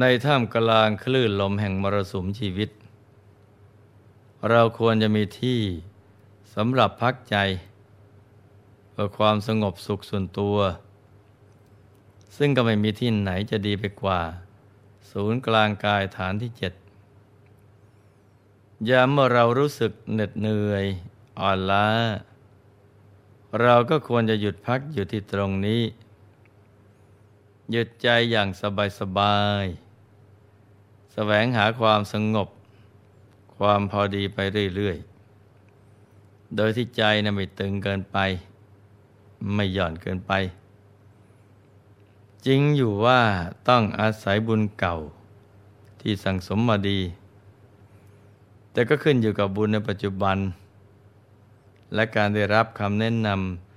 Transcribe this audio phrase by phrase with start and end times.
[0.00, 2.70] ในท่ามกลางคลื่นลมแห่งมรสุมชีวิต
[4.50, 5.60] เราควรจะมีที่
[6.54, 7.36] สำหรับพักใจ
[8.90, 10.56] เพื่อความสงบสุขส่วนตัว
[12.36, 14.20] ซึ่งก็ไม่มีที่ไหนจะดีไปกว่า
[15.10, 16.72] ศูนย์กลางกายฐานที่เจ็ด
[18.88, 20.84] ยามเมื่อเรารู้สึกเหน็ดเหนื่อย
[21.38, 21.88] อ่อนล้า
[23.60, 25.82] เราก็ควรจะหยุดพักอยู่ที่ตรงนี้
[27.70, 29.64] หยุดใจอย่างสบายสบาย
[31.20, 32.48] แสวงหาความสงบ
[33.56, 34.38] ความพอดีไป
[34.76, 38.18] เรื่อยๆ โดยที่ใจนะไม่ตึงเกินไป
[39.54, 40.32] ไม่หย่อนเกินไป
[42.46, 43.20] จริงอยู่ว่า
[43.68, 44.96] ต้องอาศัยบุญเก่า
[46.00, 47.00] ที่สั่งสมมาดี
[48.72, 50.38] แต่ก็ขึ้นอยู่กับบุญในปัจจุบัน
[51.94, 53.28] และการได้รับคำแนะน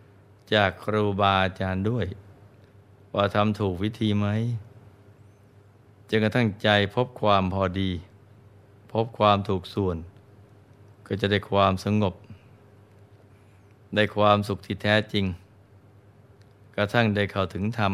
[0.04, 2.06] ำจากครูบาอาจารย์ด้วย
[3.16, 4.28] ว่าทำถูกวิธีไหม
[6.14, 7.92] จนกระทั่งใจพบความพอดี
[8.92, 9.98] พบความถูกส่วน
[11.08, 12.14] ก็จะได้ความสงบ
[13.96, 15.26] ได้ความสุขที่แท้จริง
[16.76, 17.94] กระทั่งได้เข้าถึงธรรม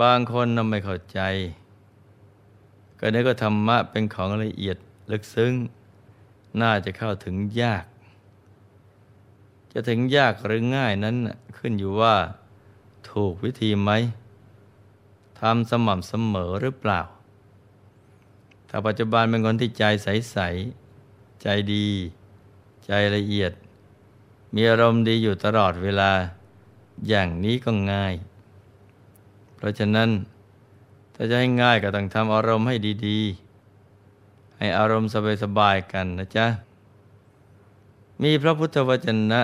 [0.00, 1.20] บางคนนำไม่เข้าใจ
[2.98, 4.76] ก็นึกว่าธรรมะเป็นของละเอียด
[5.12, 5.52] ลึกซึ้ง
[6.60, 7.84] น่าจะเข้าถึงยาก
[9.72, 11.16] จะถึงยากหรือง่ายนั้น
[11.58, 12.16] ขึ้นอยู่ว่า
[13.10, 13.90] ถูกวิธีไหม
[15.42, 17.00] ทำสม่ำเสมอหรือเปล่า
[18.68, 20.38] ถ้าปัจจุบันเป็นคนที่ใจใส
[20.88, 21.86] ๆ ใจดี
[22.86, 23.52] ใจละเอียด
[24.54, 26.10] มีอารมณ์ดีอยู่ตลอดเวลา
[27.08, 28.14] อย่างนี้ก็ง่าย
[29.54, 30.10] เพราะฉะนั้น
[31.14, 32.76] ถ้าจะให้ง่ายก็ต้องทำอารมณ์ให้
[33.06, 33.20] ดี
[33.90, 35.10] ๆ ให้อารมณ์
[35.42, 36.46] สบาย ๆ กันนะจ๊ะ
[38.22, 39.40] มีพระพุทธวจนะ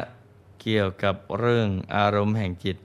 [0.60, 2.76] เกี่ยวกับเรื่องอารมณ์แห่งจิต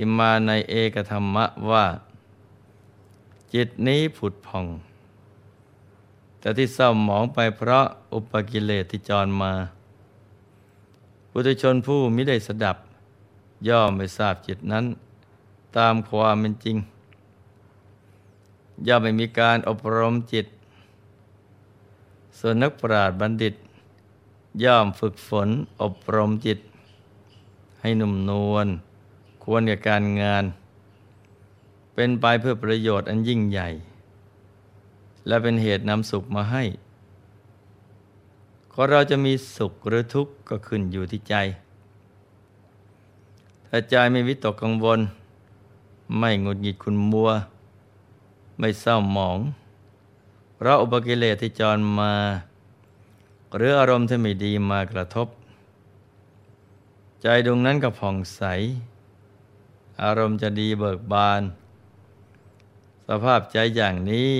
[0.00, 1.84] ที่มาในเอกธรรมะว่า
[3.54, 4.66] จิตนี้ผุดพอง
[6.38, 9.52] แต่ที่เศร้าหมองไปเพราะอุปกิเลสที่จรมา
[11.30, 12.76] ปุถุชนผู้มิได้สดับ
[13.68, 14.84] ย่อมไม่ทราบจิตนั้น
[15.76, 16.76] ตามความเป็นจริง
[18.86, 20.46] ย่อมไม่มีการอบรมจิต
[22.38, 23.54] ส่วนนักปราชญ์บัณฑิต
[24.64, 25.48] ย่อมฝึกฝน
[25.82, 26.58] อบรมจิต
[27.80, 28.68] ให้หนุ่มนวล
[29.50, 30.44] ควรกับการงาน
[31.94, 33.68] เป็นไปเพื่อประโยชน์อันยิ่งใหญ่
[35.26, 36.64] และเป็นเหตุนำสุขมาให้
[38.72, 41.34] ก็เราจะมีสุขหรือทุกข์ก็ขึ้นอยู่ที่ใจ
[43.68, 45.00] ถ้าใจไม่วิตกกังวล
[46.18, 47.30] ไม่งุดหงิดคุณมัว
[48.58, 49.38] ไม่เศร้าหมอง
[50.54, 52.12] เพราะอุปกิเลสที่จรมา
[53.56, 55.28] หรืออารมณ์ที่ไม่ดีมากระทบ
[57.22, 58.42] ใจดวงนั้นก็ผ่องใส
[60.02, 61.42] อารมณ์จะดีเบิกบาน
[63.08, 64.30] สภาพใจอย่างนี้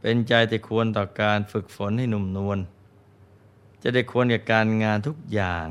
[0.00, 2.58] เป็นใจที่ควรต่อการฝึกฝนให้หนุ่มนวล
[3.82, 5.68] จะได้ควรกับการงานทุกอย่าง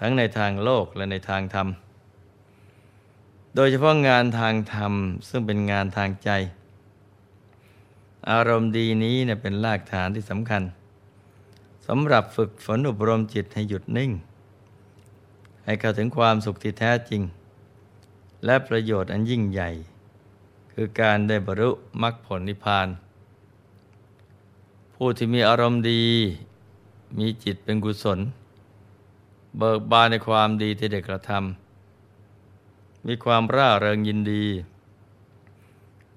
[0.00, 1.68] ทั้งในทางโลกและในทางธรรม
[3.54, 4.92] โดยเฉพาะงานทางธรรม
[5.28, 6.30] ซึ่งเป็นงานทางใจ
[8.30, 10.62] อารมณ์ดีนี้เนี่ยเป็นรากฐานที่สำคัญ
[11.86, 14.10] สำหรับฝึกฝนอบรมจิตให้หยุดนิ่ง
[15.64, 17.22] ให้เข้าถึงความสุขที่แท้จริง
[18.44, 19.70] และประโยชน์อันยิ่งใหญ่
[20.72, 21.70] คือการได้บรรลุ
[22.02, 22.88] มรรคผลนิพพาน
[24.94, 26.04] ผู้ที่มีอารมณ์ดี
[27.18, 28.18] มีจิตเป็นกุศล
[29.58, 34.44] เบิกบานในความดีที่ได้กระทำมีความร่าเริงยินดี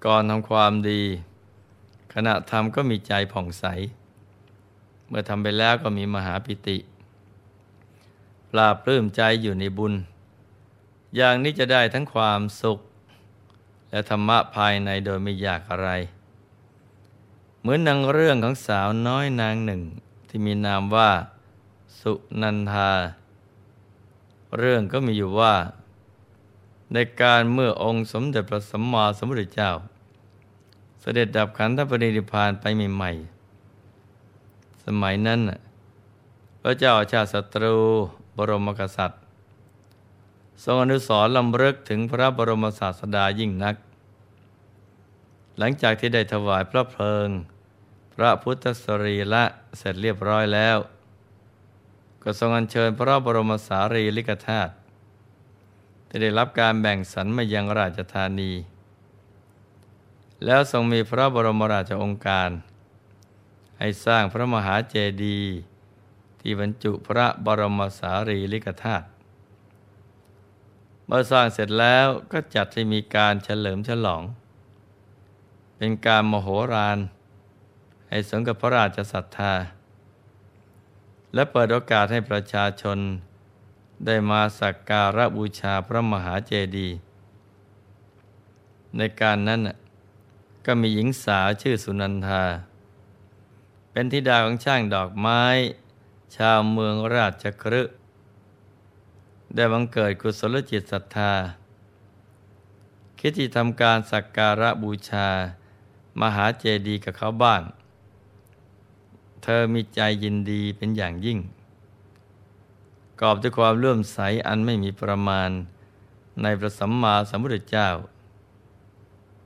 [0.05, 1.01] ก่อนทำความดี
[2.13, 3.65] ขณะทำก็มีใจผ่องใส
[5.07, 6.77] เมื่อทำไปแล้วก็มีมหาปิติ
[8.51, 9.93] ปราบปลื้มใจอยู่ในบุญ
[11.15, 12.79] อย่างนี้จะได้ทั้งความสุข
[13.89, 15.89] และธรรมะภายในโดยไม่ยากอะไร
[17.59, 19.81] เหมือนนางเรื่องของสาวน้อยนางหนึ่ง
[20.27, 21.11] ที่มีนามว่า
[21.99, 22.91] สุนันทา
[24.57, 25.55] เรื่องก็มีอยู่ว่า
[26.93, 29.71] ในการเมื่อองค์สมเด็จพระสัมมาสัมพุทธเจ้า
[31.01, 35.39] เสด็จดับขันธปรินิพานไปใหม่ๆสมัยนั้น
[36.61, 37.77] พระเจ้าชาติศัตรู
[38.37, 39.22] บรมกษัตริย์
[40.63, 43.75] ทรงอนุสรลำเลิกถึงพระบรมศาสดายิ่งนัก
[45.57, 47.29] หลังจากที่ได้ถวายพระเพลิง
[48.13, 49.43] พระพุทธสรีละ
[49.77, 50.77] เสร็จเรียบร้อยแล้ว
[52.23, 54.73] ก็ทรงอัญเชิญพระบรมสารีริกธาตุ
[56.07, 58.51] ที่ได้รับการแบ่งสรรมายังราชธานี
[60.45, 62.49] แล้วทรงมีพระบรมราชองค์การ
[63.79, 65.53] ให้สร้างพระมหาเจดีย์
[66.39, 69.05] ที่บรรจุพระบรมสารีริกธาตุ
[71.05, 74.23] เมื่อสร้างเสร็จแล้วก็จัดให้มีการเฉลิมฉลอง
[75.77, 76.97] เป็นการมโหฬาร
[78.09, 79.53] ให้สมกับพระราชศรัทธา
[81.33, 82.97] และเปิดโอกาสให้ประชาชน
[84.05, 86.97] ได้มาสักการะบูชาพระมหาเจดีย์
[88.97, 89.61] ในการนั้น
[90.65, 92.43] ก็มีหญิงสาวชื่อสุนันทา
[93.91, 95.43] เป็นธิดาของช่างดอกไม้
[96.35, 97.81] ชาวเมืองราชครึ
[99.55, 101.33] ได้บังเกิดกุศลจิตศรัทธา
[103.19, 105.27] คิดที่ทำการสักการะบูชา
[106.21, 107.61] มหาเจดีย์กับเขาบ้าง
[109.43, 111.39] เธอมีใจยินดีเป็นอย่างยิ่ง
[113.21, 115.49] กอบด้วยความเลื่อมใสอันไม่มีประมาณ
[116.41, 117.89] ในพระสัมมาสัมพุทธเจ้า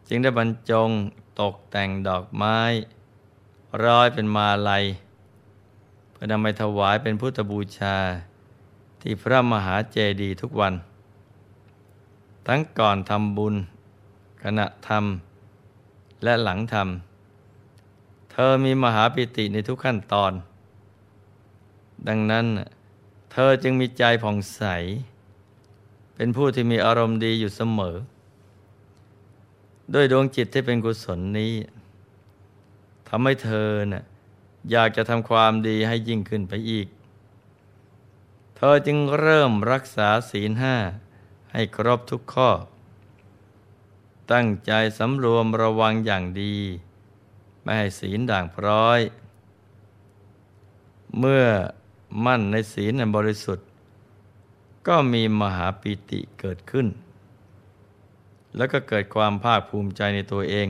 [0.07, 0.89] จึงได้บรรจง
[1.41, 2.59] ตกแต่งดอกไม้
[3.85, 4.83] ร้อยเป็นมาลัย
[6.11, 7.97] เพื่อนำไปถวายเป็นพุทธบูชา
[9.01, 10.73] ที่พระมหาเจดีย์ทุกวัน
[12.47, 13.55] ทั้งก่อนทำบุญ
[14.43, 20.31] ขณะทำและหลังทำเธอมีมหาปิติในทุกขั้นตอน
[22.07, 22.45] ดังนั้น
[23.31, 24.63] เธอจึงมีใจผ่องใส
[26.15, 27.95] เป็นผู้ที่มีอารมณ์ดีอยู่เสมอ
[29.93, 31.53] ด้วยดวงจิตที่เป็นกุศลนี้
[33.07, 34.03] ทำให้เธอนะ่ะ
[34.71, 36.87] อยากจะทำความดีให้ยิ่งขึ้นไปอีก
[38.59, 40.75] เธอจึงเริ่มรักษาศีลห้า
[41.51, 42.49] ให้ครบทุกข้อ
[44.31, 46.55] ตั้งใจสำรวมระวังอย่างดี
[47.61, 48.99] ไม่ให้ศีลด่างพร้อย
[51.19, 51.45] เมื่อ
[52.25, 53.67] มั่นในศีลบริสุทธิ์
[54.87, 56.87] ก็มีมหาปิติเกิดขึ้น
[58.55, 60.67] แล้วก็เกิดความภาคภูมิใจในตัวเอง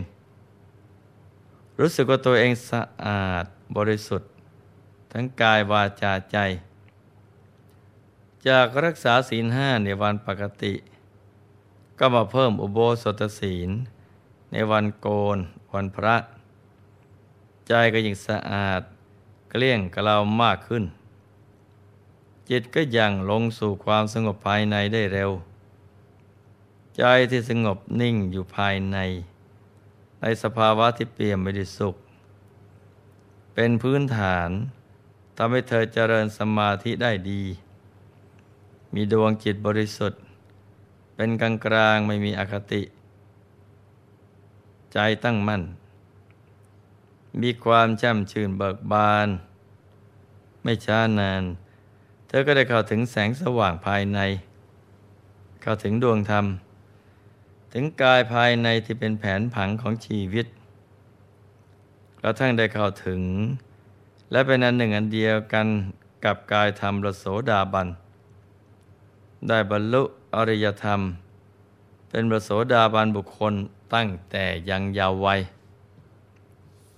[1.80, 3.46] รู้สึกว่าตัวเองสะอาด
[3.78, 4.30] บริสุทธิ์
[5.12, 6.38] ทั้งกายวาจาใจ
[8.46, 10.74] จากรักษาศีลห้าในวันปกติ
[12.00, 13.70] ก็มาเพิ่มอุโบสถศีล
[14.52, 15.38] ในวันโกน
[15.74, 16.16] วันพระ
[17.68, 18.82] ใจก็ยิ่งสะอาด
[19.50, 20.84] เกลี้ยงกล่าวมากขึ้น
[22.50, 25.32] จิตก็ยังลงสู่ความสงบภายในได้เร็ว
[26.98, 28.98] ใจที่สงบนิ่งอยู่ภายใน
[30.22, 31.96] ในสภาวะที่เปี่ยมไปด้วยสุข
[33.54, 34.50] เป็นพื้นฐาน
[35.38, 37.44] ทำให้เธอเจริญสมาธิได้ดี
[38.94, 40.22] มีดวงจิตบริสุทธิ์
[41.16, 42.82] เป็นกลางกลางไม่มีอคติ
[44.94, 45.64] ใจตั้งมั่น
[47.42, 49.28] มีความช่ำชื่นเบิกบาน
[50.64, 51.44] ไม่ช้านาน
[52.28, 54.20] เธอก็ได้เข้าถึงแสงสว่างภายใน
[55.62, 56.46] เข้าถึงดวงธรรม
[57.74, 60.46] ถึงกายภายในที่เป็นแผนผังของชีวิต
[62.22, 63.22] กระทั่งได้เข้าถึง
[64.32, 65.68] และเป็นอันหนึ่งอันเดียวกัน
[66.26, 67.88] กับกายธรรมระโสดาบัน
[69.48, 70.04] ได้บรรลุ
[70.36, 71.02] อริยธรรม
[72.10, 73.54] เป็นประโสดาบันบุคคล
[73.94, 75.40] ตั้งแต่ยังยาววัย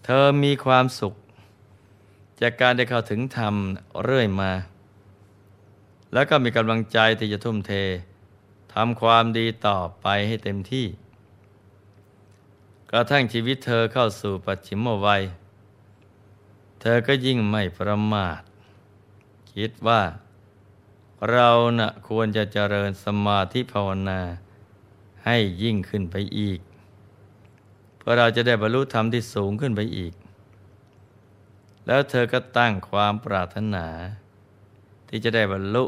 [0.05, 1.13] เธอมีความสุข
[2.41, 3.55] จากการได้เข้าถึงธรรม
[4.03, 4.51] เรื่อยมา
[6.13, 7.73] แล้วก็มีกำลังใจที่จะทุ่มเท
[8.73, 10.85] ทำความดีต่อไปให้เต็มที่
[12.91, 15.21] กระทั่งชีวิตเธอเข้าสู่ปัจฉิมวัย
[16.81, 18.41] เธอก็ยิ่งไม่ประมาท
[19.53, 20.01] คิดว่า
[21.31, 21.49] เรา
[21.79, 24.19] นะ่ะควรจะเจริญสมาธิภาวนา
[25.25, 26.59] ให้ยิ่งขึ้นไปอีก
[27.97, 30.13] เพื่อเราจะได้บรรลุธรรมที่สูงขึ้นไปอีก
[31.87, 33.85] แล้วเธอก็ตั้งความปรารถนา
[35.07, 35.85] ที่จะได้บรรลุ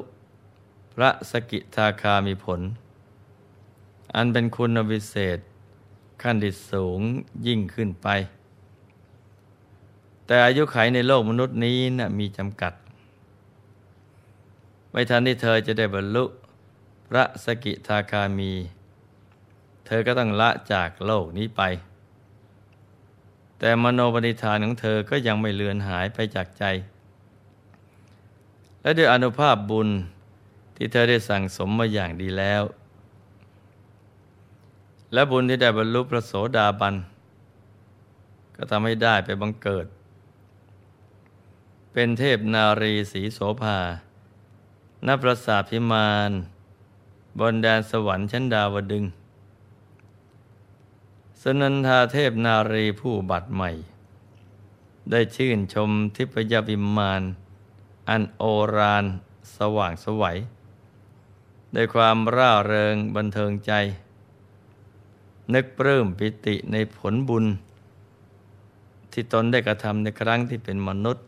[0.94, 2.62] พระสกิทาคามีผล
[4.16, 5.40] อันเป็นคุณวิเศษ
[6.22, 7.00] ขั้นดิสูง
[7.48, 8.08] ยิ่งขึ้นไป
[10.26, 12.74] แต่อายุไขในโลกมนุษย์นี้นะมีจำกัด
[14.92, 16.26] ไม่ทันที่เธอจะได้บรรลุ
[17.08, 18.54] พระสกิทาคามี
[19.86, 21.62] เธอก็ต้องละจากโลกนี้ไป
[23.60, 26.64] แต่มโนปณิธานของเธอก็ยังไม่เลือนหายไปจากใจ
[28.82, 29.90] และด้วยอนุภาพบุญ
[30.76, 32.64] ที่เธอได้สั่งสมมาอย่างดีแล้ว
[35.14, 36.96] และบุญที่ได้บรรลุพระโสดาบัน
[38.56, 39.86] ก็ทำให้ได้ไปบังเกิด
[41.94, 43.78] เป็นเทพนารีสีโสภา
[45.08, 46.32] ณปราสาทพิมาน
[47.40, 49.06] บนแดนสวรรค์ชั้นดาวดึง
[51.42, 53.70] สนันทาเทพนารีผู้บัตรใหม่
[55.12, 57.22] ได้ชื่นชมทิพยวิมาน
[58.10, 58.44] อันโอ
[58.76, 59.06] ราน
[59.58, 60.38] สว่างสวัย
[61.76, 63.72] ด้วยความร่าเริงบันเทิงใจ
[65.54, 67.46] นึกปลื้มปิติในผลบุญ
[69.12, 71.26] ที่ตนได้กระทำในครั้งที่เป็นมนุษย์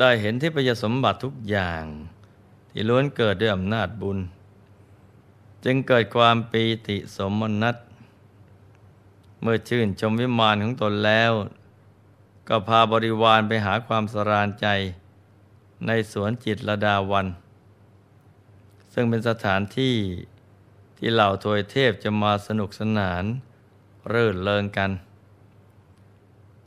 [0.00, 1.84] ได้เห็นที่ประยสมบัติทุกอย่าง
[2.70, 4.18] ที่ล้วนเกิดด้วยอำนาจบุญ
[5.64, 7.76] จึงเกิดความปีติสมนัต
[9.40, 11.32] เมื่อชื่นชมวิมานของตนแล้ว
[12.48, 14.66] ก็พาบริวารไปหาความสรานใจ
[15.86, 17.26] ในสวนจิตรดาวัน
[18.92, 19.96] ซึ่งเป็นสถานที่
[20.96, 23.24] ที่เหล่าทวยเทพจะมาสนุกสนาน
[24.10, 24.90] เรื่นเริงกัน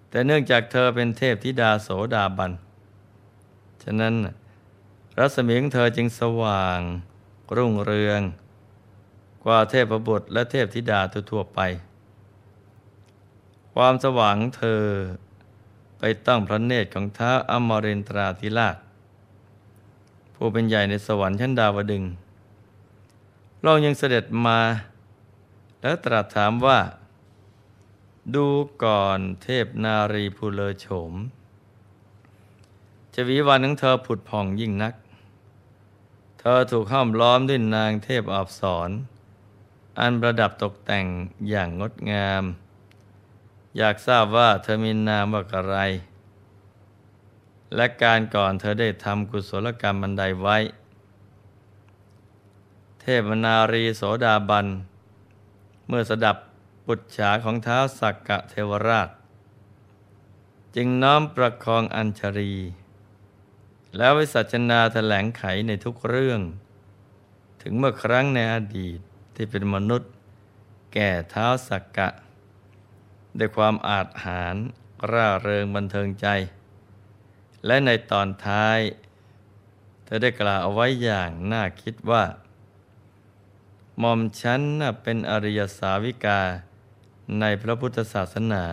[0.09, 2.51] แต่เนื่องจากเธอเป็นเทพธิดาโสดาบัน
[3.83, 4.13] ฉะนั้น
[5.19, 6.79] รัศมีของเธอจึงสว่าง
[7.55, 8.21] รุ่งเรือง
[9.43, 10.99] กว่าเทพบุตรและเทพธิดา
[11.31, 11.59] ทั่วไป
[13.73, 14.83] ความสว่างเธอ
[15.99, 18.77] ไปตั้งพระเนตรของท้าอมรินตราธิราช
[20.35, 22.03] ผู้เป็นใหญ่ในสวรรค์ชั้นดาวดึง
[23.63, 24.59] เรายังเสด็จมา
[25.81, 26.79] แล้วตรัสถามว่า
[28.35, 28.47] ดู
[28.83, 31.13] ก่อนเทพนารีภูเลโฉม
[33.13, 34.93] จะวีวันของเธอผุดผ่องยิ่งนัก
[36.39, 38.89] เธอถูกห้อมล้อมด้วยนางเทพอับสร
[39.99, 41.05] อันประดับตกแต่ง
[41.49, 42.43] อย่างงดงาม
[43.77, 45.77] อยากทราบว่าเธอมีนามว่าอะไร
[47.75, 50.57] และการก่อนเธอได้ทำกุศลกรรมบันไดไว้
[53.01, 54.67] เทพนารีโสดาบัน
[55.87, 56.37] เมื่อสดับ
[56.85, 59.09] ปุจฉาของเท้าสักกะเทวราช
[60.75, 62.53] จึงน้อมประคองอัญชรี
[63.97, 66.41] แล้ววิสัชนาแถลงไขในทุกเรื่อง
[67.61, 68.99] ถึงเมื่อครั้งในอดีต
[69.35, 70.11] ที่เป็นมนุษย์
[70.93, 72.09] แก่เท้าสักกะ
[73.37, 74.55] ด้วยความอาจหาร
[75.11, 76.27] ร่าเริงบันเทิงใจ
[77.65, 78.79] และในตอนท้าย
[80.03, 82.23] เธอได้กล่าวเอาไว้อย่างน่าคิดว่า
[83.99, 84.61] หม่อมฉัน
[85.03, 86.41] เป็นอริยสาวิกา
[87.39, 88.63] ในพระพุทธศาสนา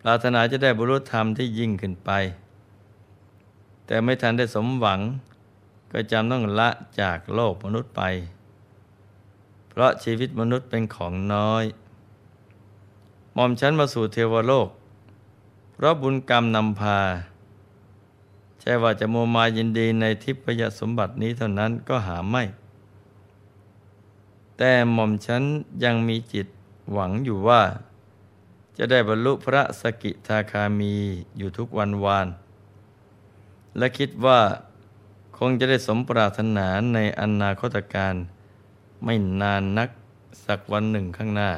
[0.00, 2.10] ปรารถนาจะได้บรรลุธรรมที่ยิ่งขึ้นไป
[3.88, 5.00] แต่ไม่ทันได้สมหวัง
[5.92, 8.02] ก็จำต้องละจากโลกมนุษย์ไป
[9.68, 11.64] เพราะชีวิตมนุษย์เป็นของน้อย
[13.36, 14.68] มอมฉันมาสู่เทวโลก
[15.74, 16.98] เพราะบุญกรรมนำพา
[18.60, 22.42] ใช่ว่าจะโมมายินดีในทิพยสมบัตินี้เท่านั้นก็หาไม่
[24.58, 25.42] แต่หม่อมฉัน
[25.84, 26.46] ยังมีจิต
[26.92, 27.62] หวังอยู่ว่า
[28.76, 30.94] จะได้บรรลุพระสกิทาคามี
[31.38, 32.26] อยู่ทุกวันวาน
[33.78, 34.40] และคิดว่า
[35.38, 38.14] คงจะได้สมปรารถนาในอนาคตการ
[39.04, 39.88] ไม่นานนัก
[40.44, 41.50] สักวันหนึ่งข้างหน้า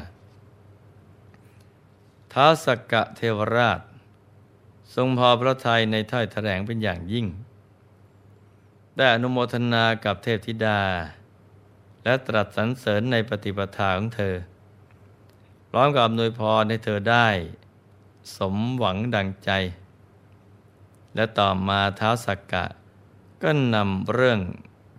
[2.33, 3.79] ท้าสกกะเทวราช
[4.95, 7.25] ทรงพอพระทัยในถ้อยแถลงเป็นอย่างยิ่ง
[8.97, 10.81] ได้อนุโมทนากับเทพธิดา
[12.03, 14.35] และตรัสสรรเสริญในปฏิปทาของเธอ
[15.69, 17.27] พร้อมกับอำนวยพรให้เธอได้
[18.37, 19.51] สมหวังดังใจ
[21.15, 22.65] และต่อมาเท้าสักกะ
[23.41, 24.39] ก็นำเรื่อง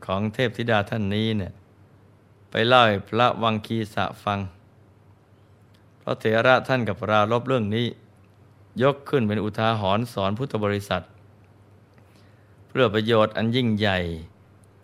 [0.07, 1.53] ของเทพธิดาท่านนี้เนี่ย
[2.51, 4.39] ไปเล่าให้พระวังคีสะฟัง
[5.99, 7.87] เพราะเถระท่านกับราลบเรื่องนี้
[8.83, 11.05] ยกขึ้นเป็นอุทาหรณ์สอนพุทธบริษัท
[12.69, 13.99] เพื่อประโยชน์อันยิ่งใหญ่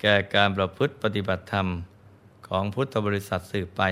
[0.01, 1.67] แก่การประพฤติปฏิบัติธรรม
[2.47, 3.83] ของพุทธบริษัทสืบไป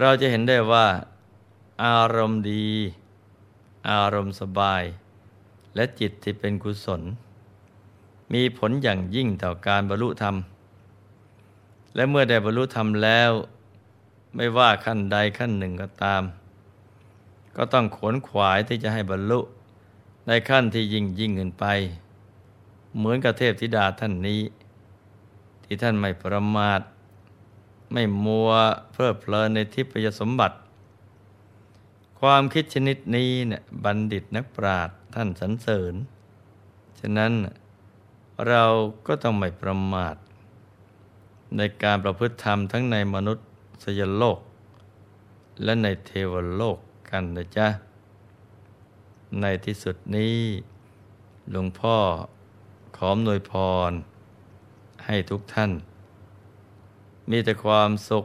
[0.00, 0.86] เราจะเห็นได้ว่า
[1.84, 2.66] อารมณ์ดี
[3.90, 4.82] อารมณ์สบาย
[5.74, 7.02] และจิตที่เป็นกุศล
[8.32, 10.36] มีผลอย่างยิ่งต่อการบรรลุธรรม
[11.94, 13.30] และเมื่อได้บรรลุธรรมแล้ว
[14.34, 16.22] ไม่ว่าขั้นใดขั้นหนึ่งก็ตาม
[17.56, 19.40] ก็ต้องขวนขวายที่จะให้บรรลุ
[20.26, 21.64] ในขั้นที่ยิ่งยิ่งขึ้นไป
[22.96, 24.40] เหมือนกับเทพธิดาท่านนี้
[25.64, 26.80] ที่ท่านไม่ประมาท
[27.92, 28.50] ไม่มัว
[28.92, 30.56] เพลิดเพลินในทิพยสมบัติ
[32.20, 35.94] ความคิดชนิดนี้เนี่ยบัณฑิตนักปราชญ ท่านสรรเสริญ
[36.98, 37.32] ฉะนั้น
[38.48, 38.64] เรา
[39.06, 40.16] ก็ต้องไม่ประมาท
[41.56, 43.46] ในการประพฤติธรรมทั้งในมนุษย์
[43.84, 44.38] สยโลก
[45.62, 46.78] และในเทวโลก
[47.10, 47.68] กันนะจ๊ะ
[49.40, 50.36] ในที่สุดนี้
[51.50, 51.96] หลวงพ่อ
[52.96, 53.52] ขอมนวยพ
[53.90, 53.92] ร
[55.06, 55.72] ให้ทุกท่าน
[57.30, 58.24] มีแต่ความสุข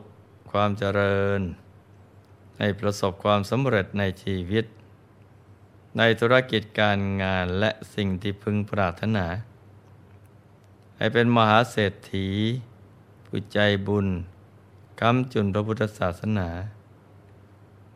[0.52, 1.42] ความเจริญ
[2.60, 4.66] ให้ประสบความสำเร็จในชีวิต
[5.98, 9.26] ในธุรกิจการงานและสิ่งที่พึงปรารถนา
[10.98, 12.28] ให้เป็นมหาเศรษฐี
[13.26, 14.08] ผู้ใจบุญ
[15.00, 16.50] คำจุนพระพุทธศาสนา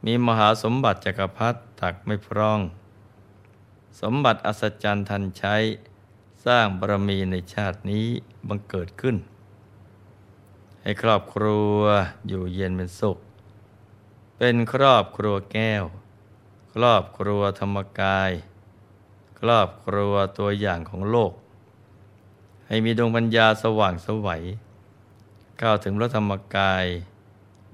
[0.06, 2.60] มีมหาสมบัติจักรพรรดิตักไม่พร่อง
[4.02, 5.56] สมบัติอัศจรรย์ทันใช้
[6.46, 8.08] สร้างบารมีในชาตินี้
[8.48, 9.16] บังเกิดขึ้น
[10.82, 11.78] ให้ครอบครัว
[12.28, 13.18] อยู่เย็นเป็นสุข
[14.38, 15.84] เป็นครอบครัวแก้ว
[16.82, 18.32] รอบครัวธรรมกาย
[19.40, 21.34] ครอบครัวตัวอย่างของโลก
[22.68, 24.44] ให้มีดวงปัญญาสว่างสวัย
[25.62, 26.86] ก้าวถึงพระธรรมกาย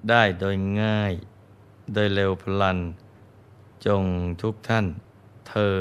[0.09, 1.13] ได้โดยง่าย
[1.93, 2.79] โดยเร็วพลัน
[3.85, 4.03] จง
[4.41, 4.85] ทุกท่าน
[5.47, 5.73] เทิ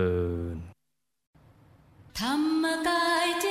[0.54, 0.56] น
[2.20, 3.46] ธรรมกายเจ